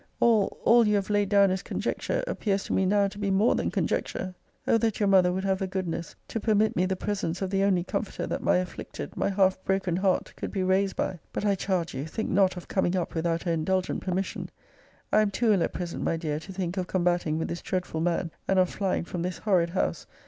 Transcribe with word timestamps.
All, 0.19 0.57
all, 0.63 0.87
you 0.87 0.95
have 0.95 1.11
laid 1.11 1.29
down 1.29 1.51
as 1.51 1.61
conjecture, 1.61 2.23
appears 2.25 2.63
to 2.63 2.73
me 2.73 2.87
now 2.87 3.07
to 3.07 3.19
be 3.19 3.29
more 3.29 3.53
than 3.53 3.69
conjecture! 3.69 4.33
O 4.67 4.79
that 4.79 4.99
your 4.99 5.05
mother 5.05 5.31
would 5.31 5.43
have 5.43 5.59
the 5.59 5.67
goodness 5.67 6.15
to 6.29 6.39
permit 6.39 6.75
me 6.75 6.87
the 6.87 6.95
presence 6.95 7.39
of 7.43 7.51
the 7.51 7.61
only 7.61 7.83
comforter 7.83 8.25
that 8.25 8.41
my 8.41 8.57
afflicted, 8.57 9.15
my 9.15 9.29
half 9.29 9.63
broken 9.63 9.97
heart, 9.97 10.33
could 10.35 10.51
be 10.51 10.63
raised 10.63 10.95
by. 10.95 11.19
But 11.31 11.45
I 11.45 11.53
charge 11.53 11.93
you, 11.93 12.07
think 12.07 12.31
not 12.31 12.57
of 12.57 12.67
coming 12.67 12.95
up 12.95 13.13
without 13.13 13.43
her 13.43 13.51
indulgent 13.53 14.01
permission. 14.01 14.49
I 15.13 15.21
am 15.21 15.29
too 15.29 15.53
ill 15.53 15.61
at 15.61 15.73
present, 15.73 16.01
my 16.01 16.17
dear, 16.17 16.39
to 16.39 16.51
think 16.51 16.77
of 16.77 16.87
combating 16.87 17.37
with 17.37 17.47
this 17.47 17.61
dreadful 17.61 18.01
man; 18.01 18.31
and 18.47 18.57
of 18.57 18.71
flying 18.71 19.03
from 19.03 19.21
this 19.21 19.37
horrid 19.37 19.69
house! 19.69 20.07